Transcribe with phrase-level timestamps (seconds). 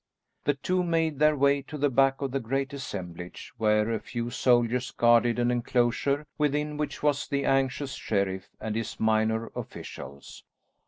[0.45, 4.31] The two made their way to the back of the great assemblage where a few
[4.31, 10.43] soldiers guarded an enclosure within which was the anxious sheriff and his minor officials.